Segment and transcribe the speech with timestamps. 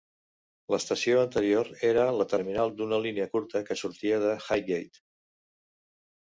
[0.71, 5.05] L"estació anterior era la terminal d"una línia curta que sortia de Highgate.